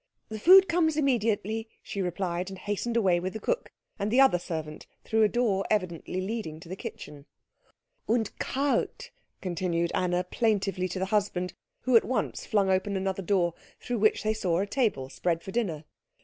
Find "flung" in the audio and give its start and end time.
12.47-12.67